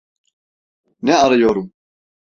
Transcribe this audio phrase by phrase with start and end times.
[1.01, 1.73] Ne arıyorum?